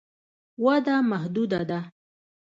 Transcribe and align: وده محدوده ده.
وده 0.65 0.95
محدوده 1.11 1.61
ده. 1.69 1.79